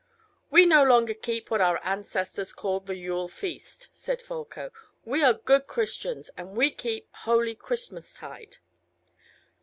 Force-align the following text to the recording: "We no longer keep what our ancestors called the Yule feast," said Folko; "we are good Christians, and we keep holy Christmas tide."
"We 0.49 0.65
no 0.65 0.83
longer 0.83 1.13
keep 1.13 1.51
what 1.51 1.61
our 1.61 1.79
ancestors 1.83 2.53
called 2.53 2.87
the 2.87 2.95
Yule 2.95 3.27
feast," 3.27 3.89
said 3.93 4.19
Folko; 4.19 4.71
"we 5.05 5.21
are 5.23 5.33
good 5.35 5.67
Christians, 5.67 6.31
and 6.35 6.57
we 6.57 6.71
keep 6.71 7.07
holy 7.17 7.53
Christmas 7.53 8.15
tide." 8.15 8.57